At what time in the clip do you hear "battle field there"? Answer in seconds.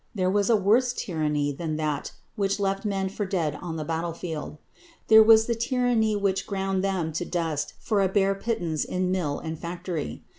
3.85-5.21